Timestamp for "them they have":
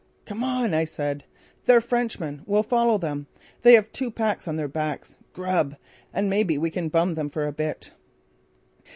2.97-3.91